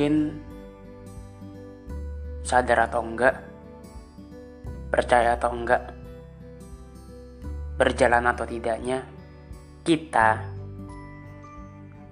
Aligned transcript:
mungkin 0.00 0.40
sadar 2.40 2.88
atau 2.88 3.04
enggak, 3.04 3.36
percaya 4.88 5.36
atau 5.36 5.52
enggak, 5.52 5.92
berjalan 7.76 8.24
atau 8.32 8.48
tidaknya, 8.48 9.04
kita 9.84 10.40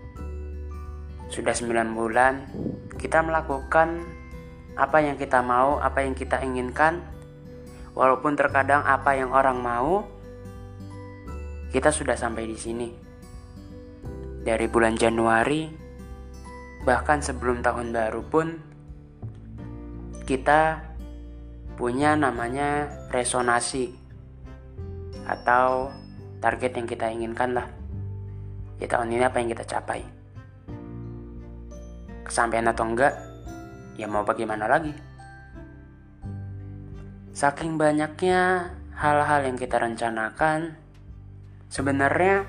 sudah 1.30 1.54
9 1.54 1.94
bulan 1.94 2.50
kita 2.98 3.22
melakukan 3.22 4.02
apa 4.74 4.98
yang 4.98 5.14
kita 5.14 5.38
mau, 5.46 5.78
apa 5.78 6.02
yang 6.02 6.18
kita 6.18 6.42
inginkan. 6.42 6.98
Walaupun 7.94 8.38
terkadang 8.38 8.86
apa 8.86 9.18
yang 9.18 9.34
orang 9.34 9.58
mau, 9.58 10.06
kita 11.70 11.90
sudah 11.90 12.14
sampai 12.14 12.46
di 12.46 12.56
sini. 12.58 12.88
Dari 14.40 14.66
bulan 14.70 14.96
Januari, 14.96 15.68
bahkan 16.86 17.20
sebelum 17.20 17.60
tahun 17.60 17.92
baru 17.92 18.22
pun, 18.24 18.46
kita 20.24 20.80
punya 21.74 22.14
namanya 22.14 22.88
resonasi 23.10 23.92
atau 25.26 25.90
target 26.40 26.72
yang 26.78 26.86
kita 26.88 27.06
inginkan 27.10 27.52
lah. 27.52 27.66
Di 28.80 28.88
tahun 28.88 29.12
ini 29.12 29.22
apa 29.26 29.42
yang 29.42 29.52
kita 29.52 29.66
capai 29.68 30.20
kesampaian 32.30 32.70
atau 32.70 32.86
enggak, 32.86 33.10
ya 33.98 34.06
mau 34.06 34.22
bagaimana 34.22 34.70
lagi. 34.70 34.94
Saking 37.30 37.78
banyaknya 37.78 38.74
hal-hal 38.98 39.46
yang 39.46 39.56
kita 39.56 39.78
rencanakan, 39.78 40.74
sebenarnya 41.70 42.44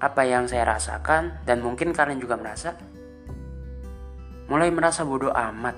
apa 0.00 0.22
yang 0.28 0.44
saya 0.44 0.68
rasakan 0.68 1.40
dan 1.48 1.64
mungkin 1.64 1.96
kalian 1.96 2.20
juga 2.20 2.36
merasa, 2.36 2.76
mulai 4.46 4.68
merasa 4.68 5.02
bodoh 5.02 5.32
amat 5.32 5.76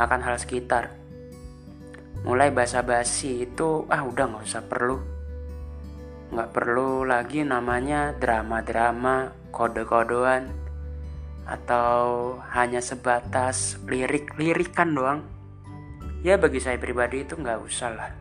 akan 0.00 0.20
hal 0.24 0.36
sekitar. 0.40 0.92
Mulai 2.24 2.50
basa-basi 2.50 3.46
itu 3.46 3.86
ah 3.92 4.02
udah 4.02 4.24
nggak 4.26 4.46
usah 4.48 4.64
perlu 4.64 5.16
nggak 6.26 6.50
perlu 6.50 7.06
lagi 7.06 7.46
namanya 7.46 8.10
drama-drama 8.18 9.30
kode-kodean 9.54 10.50
atau 11.46 12.34
hanya 12.50 12.82
sebatas 12.82 13.78
lirik-lirikan 13.86 14.90
doang 14.90 15.20
ya 16.24 16.40
bagi 16.40 16.60
saya 16.62 16.80
pribadi 16.80 17.24
itu 17.24 17.36
nggak 17.36 17.60
usah 17.60 17.90
lah. 17.92 18.12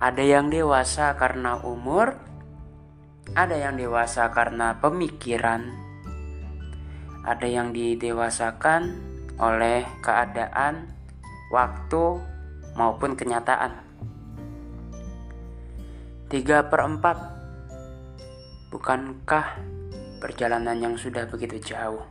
Ada 0.00 0.22
yang 0.22 0.52
dewasa 0.52 1.12
karena 1.18 1.60
umur 1.60 2.30
ada 3.30 3.54
yang 3.54 3.78
dewasa 3.78 4.26
karena 4.34 4.74
pemikiran. 4.82 5.70
Ada 7.22 7.46
yang 7.46 7.70
didewasakan 7.70 8.90
oleh 9.38 9.86
keadaan 10.02 10.90
waktu 11.54 12.18
maupun 12.74 13.14
kenyataan. 13.14 13.86
3 16.26 16.70
per 16.70 16.80
4 16.82 18.70
Bukankah 18.70 19.46
perjalanan 20.18 20.78
yang 20.78 20.94
sudah 20.94 21.26
begitu 21.26 21.74
jauh. 21.74 22.06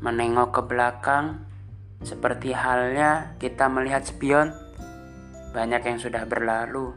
Menengok 0.00 0.52
ke 0.52 0.62
belakang, 0.68 1.44
seperti 2.02 2.50
halnya 2.50 3.38
kita 3.38 3.70
melihat 3.70 4.02
spion, 4.02 4.50
banyak 5.54 5.86
yang 5.86 5.98
sudah 6.02 6.26
berlalu, 6.26 6.96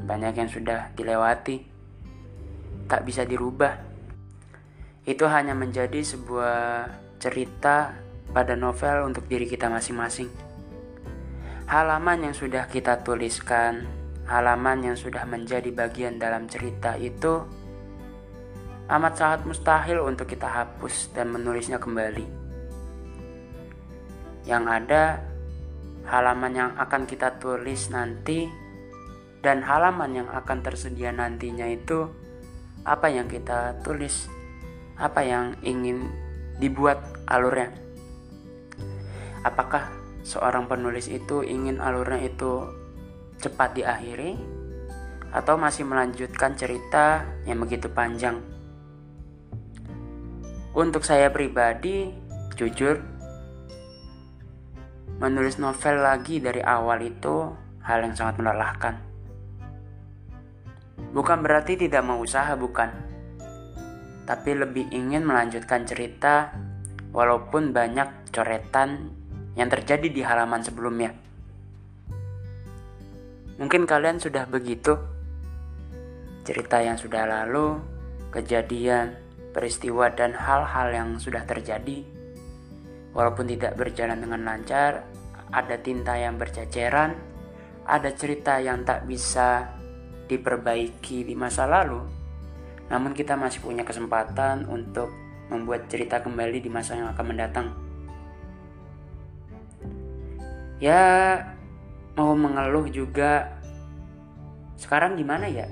banyak 0.00 0.32
yang 0.32 0.48
sudah 0.48 0.94
dilewati, 0.96 1.68
tak 2.88 3.04
bisa 3.04 3.28
dirubah. 3.28 3.76
Itu 5.04 5.28
hanya 5.28 5.52
menjadi 5.52 6.00
sebuah 6.00 6.88
cerita 7.20 7.92
pada 8.32 8.56
novel 8.56 9.12
untuk 9.12 9.28
diri 9.28 9.44
kita 9.44 9.68
masing-masing. 9.68 10.32
Halaman 11.68 12.30
yang 12.30 12.34
sudah 12.34 12.66
kita 12.66 13.04
tuliskan, 13.04 13.84
halaman 14.26 14.92
yang 14.92 14.96
sudah 14.96 15.28
menjadi 15.28 15.68
bagian 15.70 16.16
dalam 16.16 16.48
cerita 16.48 16.96
itu 16.96 17.44
amat 18.88 19.12
sangat 19.16 19.40
mustahil 19.48 20.04
untuk 20.04 20.28
kita 20.28 20.48
hapus 20.48 21.12
dan 21.16 21.32
menulisnya 21.32 21.80
kembali. 21.80 22.41
Yang 24.42 24.64
ada 24.68 25.02
halaman 26.08 26.52
yang 26.52 26.70
akan 26.74 27.06
kita 27.06 27.38
tulis 27.38 27.90
nanti 27.94 28.50
dan 29.42 29.62
halaman 29.62 30.22
yang 30.22 30.28
akan 30.30 30.62
tersedia 30.62 31.14
nantinya 31.14 31.66
itu 31.70 32.10
apa 32.82 33.10
yang 33.10 33.30
kita 33.30 33.78
tulis, 33.86 34.26
apa 34.98 35.22
yang 35.22 35.54
ingin 35.62 36.10
dibuat 36.58 36.98
alurnya. 37.30 37.70
Apakah 39.46 39.90
seorang 40.22 40.66
penulis 40.70 41.10
itu 41.10 41.42
ingin 41.42 41.78
alurnya 41.82 42.26
itu 42.26 42.66
cepat 43.42 43.74
diakhiri 43.74 44.38
atau 45.34 45.58
masih 45.58 45.86
melanjutkan 45.86 46.54
cerita 46.54 47.26
yang 47.46 47.58
begitu 47.58 47.90
panjang 47.90 48.38
untuk 50.72 51.04
saya 51.04 51.28
pribadi, 51.28 52.08
jujur, 52.56 52.96
menulis 55.20 55.60
novel 55.60 56.00
lagi 56.00 56.38
dari 56.38 56.62
awal 56.64 57.02
itu 57.04 57.50
hal 57.82 58.06
yang 58.06 58.14
sangat 58.14 58.40
melelahkan. 58.40 58.94
Bukan 61.12 61.44
berarti 61.44 61.76
tidak 61.76 62.06
mau 62.06 62.22
usaha, 62.22 62.56
bukan. 62.56 62.88
Tapi 64.24 64.50
lebih 64.56 64.88
ingin 64.94 65.26
melanjutkan 65.26 65.84
cerita 65.84 66.54
walaupun 67.12 67.74
banyak 67.74 68.32
coretan 68.32 69.12
yang 69.52 69.68
terjadi 69.68 70.08
di 70.08 70.24
halaman 70.24 70.64
sebelumnya. 70.64 71.12
Mungkin 73.60 73.84
kalian 73.84 74.16
sudah 74.16 74.48
begitu. 74.48 74.96
Cerita 76.42 76.80
yang 76.80 76.96
sudah 76.96 77.28
lalu, 77.28 77.78
kejadian, 78.32 79.14
peristiwa 79.52 80.08
dan 80.10 80.32
hal-hal 80.32 80.88
yang 80.90 81.08
sudah 81.20 81.44
terjadi. 81.44 82.02
Walaupun 83.12 83.44
tidak 83.44 83.76
berjalan 83.76 84.16
dengan 84.16 84.40
lancar, 84.40 85.04
ada 85.52 85.76
tinta 85.76 86.16
yang 86.16 86.40
berceceran, 86.40 87.12
ada 87.84 88.08
cerita 88.16 88.56
yang 88.56 88.88
tak 88.88 89.04
bisa 89.04 89.68
diperbaiki 90.24 91.28
di 91.28 91.36
masa 91.36 91.68
lalu. 91.68 92.00
Namun 92.88 93.12
kita 93.12 93.36
masih 93.36 93.60
punya 93.60 93.84
kesempatan 93.84 94.64
untuk 94.64 95.12
membuat 95.52 95.92
cerita 95.92 96.24
kembali 96.24 96.64
di 96.64 96.70
masa 96.72 96.96
yang 96.96 97.12
akan 97.12 97.26
mendatang. 97.28 97.68
Ya, 100.80 101.04
mau 102.16 102.32
mengeluh 102.32 102.88
juga. 102.88 103.60
Sekarang 104.80 105.20
gimana 105.20 105.46
ya? 105.52 105.68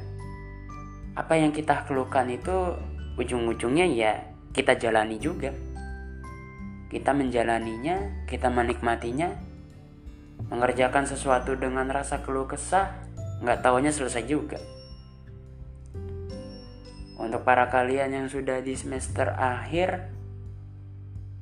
Apa 1.16 1.40
yang 1.40 1.56
kita 1.56 1.88
keluhkan 1.88 2.28
itu 2.28 2.76
ujung-ujungnya 3.19 3.87
ya 3.90 4.12
kita 4.54 4.78
jalani 4.78 5.19
juga 5.19 5.50
kita 6.90 7.14
menjalaninya 7.14 8.26
kita 8.26 8.50
menikmatinya 8.50 9.31
mengerjakan 10.50 11.06
sesuatu 11.06 11.54
dengan 11.54 11.87
rasa 11.87 12.26
keluh 12.26 12.50
kesah, 12.50 12.90
nggak 13.46 13.62
taunya 13.62 13.94
selesai 13.94 14.26
juga. 14.26 14.58
Untuk 17.20 17.46
para 17.46 17.70
kalian 17.70 18.10
yang 18.10 18.26
sudah 18.26 18.58
di 18.58 18.75
semester 18.75 19.31
akhir, 19.38 20.10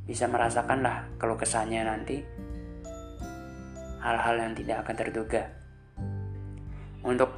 bisa 0.05 0.29
merasakanlah 0.29 1.09
keluh 1.17 1.41
kesahnya 1.41 1.89
nanti 1.89 2.21
hal-hal 4.05 4.37
yang 4.37 4.53
tidak 4.53 4.85
akan 4.85 4.97
terduga. 4.99 5.43
Untuk 7.01 7.31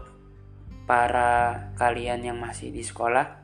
para 0.89 1.71
kalian 1.79 2.27
yang 2.27 2.39
masih 2.41 2.75
di 2.75 2.83
sekolah, 2.83 3.40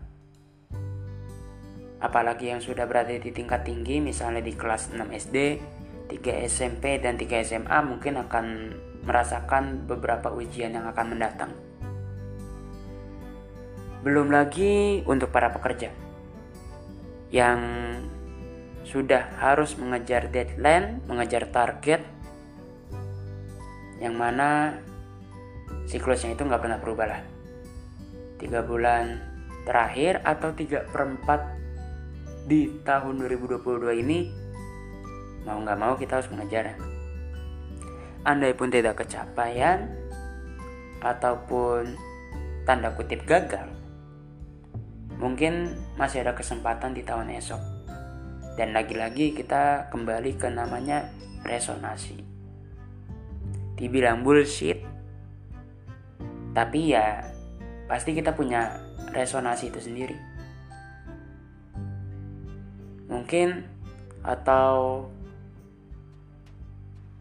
apalagi 2.01 2.53
yang 2.53 2.61
sudah 2.61 2.85
berada 2.85 3.13
di 3.13 3.31
tingkat 3.33 3.65
tinggi, 3.65 4.01
misalnya 4.01 4.45
di 4.45 4.53
kelas 4.53 4.93
6 4.93 5.01
SD, 5.13 5.37
3 6.13 6.45
SMP, 6.45 7.01
dan 7.01 7.17
3 7.17 7.41
SMA, 7.43 7.79
mungkin 7.83 8.21
akan 8.21 8.47
merasakan 9.07 9.87
beberapa 9.87 10.29
ujian 10.35 10.75
yang 10.75 10.85
akan 10.91 11.07
mendatang. 11.17 11.53
Belum 14.03 14.31
lagi 14.31 15.03
untuk 15.07 15.33
para 15.35 15.51
pekerja 15.51 15.91
yang 17.35 17.59
sudah 18.87 19.35
harus 19.43 19.75
mengejar 19.75 20.31
deadline, 20.31 21.03
mengejar 21.11 21.51
target, 21.51 22.07
yang 23.99 24.15
mana 24.15 24.79
siklusnya 25.91 26.39
itu 26.39 26.47
nggak 26.47 26.63
pernah 26.63 26.79
berubah 26.79 27.07
lah. 27.11 27.23
Tiga 28.39 28.63
bulan 28.63 29.19
terakhir 29.67 30.23
atau 30.23 30.55
tiga 30.55 30.87
perempat 30.87 31.66
di 32.47 32.71
tahun 32.87 33.19
2022 33.21 34.03
ini 34.07 34.31
mau 35.43 35.59
nggak 35.59 35.79
mau 35.79 35.99
kita 35.99 36.23
harus 36.23 36.31
mengejar. 36.31 36.79
Andai 38.27 38.55
pun 38.55 38.71
tidak 38.71 39.03
kecapaian 39.03 39.87
ataupun 40.99 41.95
tanda 42.67 42.91
kutip 42.95 43.23
gagal, 43.23 43.71
Mungkin 45.17 45.73
masih 45.97 46.21
ada 46.21 46.37
kesempatan 46.37 46.93
di 46.93 47.01
tahun 47.01 47.33
esok. 47.41 47.63
Dan 48.57 48.77
lagi-lagi 48.77 49.33
kita 49.33 49.89
kembali 49.89 50.37
ke 50.37 50.49
namanya 50.53 51.09
resonasi. 51.45 52.21
Dibilang 53.77 54.25
bullshit, 54.25 54.81
tapi 56.57 56.97
ya 56.97 57.21
pasti 57.85 58.17
kita 58.17 58.33
punya 58.33 58.81
resonasi 59.13 59.69
itu 59.69 59.81
sendiri. 59.81 60.17
Mungkin 63.17 63.65
atau 64.21 65.09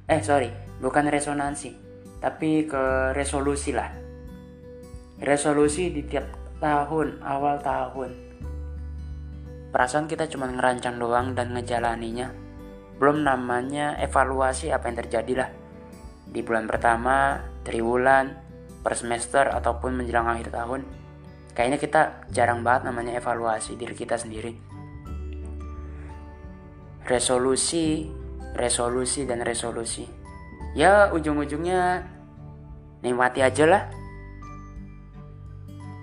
eh 0.06 0.22
sorry 0.22 0.52
bukan 0.84 1.08
resonansi 1.08 1.72
tapi 2.20 2.66
ke 2.68 3.14
resolusi 3.16 3.74
lah 3.74 4.06
resolusi 5.22 5.94
di 5.94 6.04
tiap 6.04 6.28
tahun, 6.60 7.24
awal 7.24 7.60
tahun. 7.64 8.12
Perasaan 9.72 10.08
kita 10.08 10.28
cuma 10.32 10.48
ngerancang 10.48 10.96
doang 11.00 11.36
dan 11.36 11.52
ngejalaninya. 11.52 12.32
Belum 12.96 13.28
namanya 13.28 14.00
evaluasi 14.00 14.72
apa 14.72 14.88
yang 14.88 14.98
terjadi 15.04 15.34
lah. 15.36 15.50
Di 16.32 16.40
bulan 16.40 16.64
pertama, 16.68 17.44
triwulan, 17.68 18.40
per 18.80 18.96
semester, 18.96 19.52
ataupun 19.52 20.00
menjelang 20.00 20.32
akhir 20.32 20.56
tahun. 20.56 20.88
Kayaknya 21.56 21.80
kita 21.80 22.02
jarang 22.32 22.64
banget 22.64 22.88
namanya 22.88 23.20
evaluasi 23.20 23.76
diri 23.76 23.96
kita 23.96 24.16
sendiri. 24.16 24.75
Resolusi, 27.06 28.10
resolusi, 28.58 29.30
dan 29.30 29.46
resolusi. 29.46 30.10
Ya 30.74 31.14
ujung-ujungnya 31.14 32.02
nikmati 33.06 33.46
aja 33.46 33.70
lah. 33.70 33.84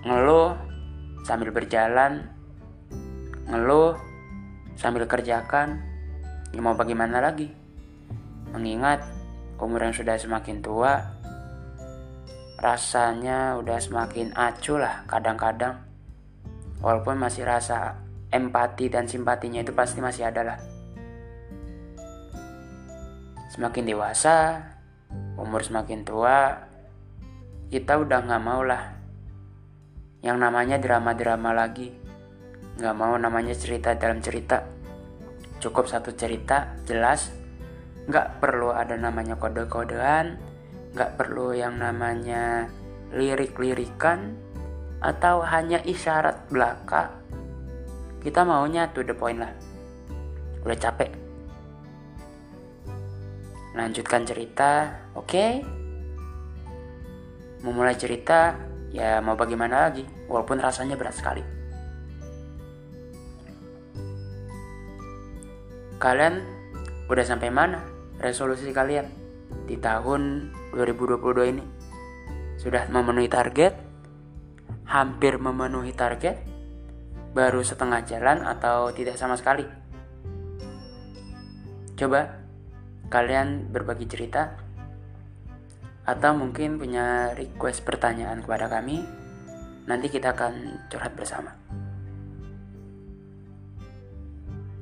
Ngeluh 0.07 0.55
sambil 1.27 1.51
berjalan 1.51 2.31
ngeluh 3.51 3.99
sambil 4.79 5.03
kerjakan. 5.05 5.83
Ya 6.55 6.59
mau 6.63 6.73
bagaimana 6.73 7.19
lagi? 7.19 7.51
Mengingat 8.55 9.03
umur 9.59 9.83
yang 9.83 9.95
sudah 9.95 10.19
semakin 10.19 10.59
tua 10.59 10.99
rasanya 12.63 13.59
udah 13.59 13.75
semakin 13.75 14.31
acuh 14.31 14.79
lah 14.79 15.03
kadang-kadang. 15.05 15.83
Walaupun 16.79 17.19
masih 17.19 17.43
rasa 17.43 17.99
empati 18.31 18.87
dan 18.87 19.03
simpatinya 19.03 19.59
itu 19.59 19.75
pasti 19.75 19.99
masih 19.99 20.27
ada 20.31 20.41
lah 20.43 20.72
semakin 23.53 23.85
dewasa 23.85 24.65
umur 25.37 25.61
semakin 25.61 26.01
tua 26.01 26.65
kita 27.69 28.01
udah 28.01 28.25
nggak 28.25 28.43
mau 28.43 28.65
lah 28.65 29.03
yang 30.23 30.39
namanya 30.39 30.79
drama-drama 30.79 31.51
lagi. 31.51 31.91
Gak 32.79 32.95
mau 32.95 33.13
namanya 33.19 33.51
cerita 33.53 33.91
dalam 33.93 34.23
cerita. 34.23 34.63
Cukup 35.59 35.85
satu 35.91 36.15
cerita, 36.15 36.73
jelas. 36.87 37.29
Gak 38.07 38.39
perlu 38.39 38.71
ada 38.71 38.95
namanya 38.95 39.35
kode-kodean. 39.35 40.39
Gak 40.95 41.19
perlu 41.19 41.51
yang 41.51 41.75
namanya 41.75 42.71
lirik-lirikan. 43.11 44.39
Atau 45.03 45.43
hanya 45.43 45.83
isyarat 45.83 46.47
belaka. 46.47 47.19
Kita 48.23 48.47
maunya 48.47 48.87
to 48.95 49.03
the 49.03 49.11
point 49.11 49.43
lah. 49.43 49.51
Udah 50.63 50.79
capek. 50.79 51.22
Lanjutkan 53.73 54.25
cerita, 54.25 55.01
oke? 55.17 55.27
Okay? 55.27 55.51
Memulai 57.65 57.97
cerita, 57.97 58.53
ya 58.93 59.17
mau 59.25 59.33
bagaimana 59.33 59.89
lagi 59.89 60.05
walaupun 60.29 60.61
rasanya 60.61 60.93
berat 60.93 61.17
sekali 61.17 61.41
kalian 65.97 66.45
udah 67.09 67.25
sampai 67.25 67.49
mana 67.49 67.81
resolusi 68.21 68.69
kalian 68.69 69.09
di 69.65 69.81
tahun 69.81 70.53
2022 70.77 71.51
ini 71.57 71.63
sudah 72.61 72.85
memenuhi 72.91 73.31
target 73.31 73.73
hampir 74.85 75.41
memenuhi 75.41 75.95
target 75.95 76.37
baru 77.33 77.65
setengah 77.65 78.05
jalan 78.05 78.45
atau 78.45 78.93
tidak 78.93 79.17
sama 79.17 79.39
sekali 79.39 79.65
coba 81.97 82.42
kalian 83.13 83.69
berbagi 83.69 84.09
cerita 84.09 84.57
atau 86.03 86.33
mungkin 86.33 86.81
punya 86.81 87.37
request 87.37 87.85
pertanyaan 87.85 88.41
kepada 88.41 88.65
kami, 88.65 89.05
nanti 89.85 90.09
kita 90.09 90.33
akan 90.33 90.81
curhat 90.89 91.13
bersama. 91.13 91.53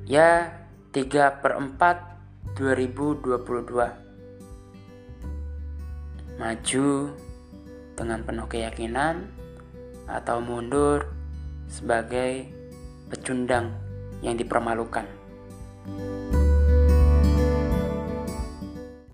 Ya, 0.08 0.64
3 0.96 1.44
per 1.44 1.60
4 1.60 2.56
2022 2.58 4.02
Maju 6.42 6.88
dengan 7.94 8.20
penuh 8.26 8.48
keyakinan 8.50 9.30
atau 10.10 10.42
mundur 10.42 11.06
sebagai 11.70 12.50
pecundang 13.06 13.70
yang 14.24 14.34
dipermalukan. 14.34 15.06